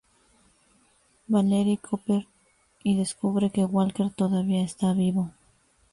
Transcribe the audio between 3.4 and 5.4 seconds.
que Walker todavía está vivo.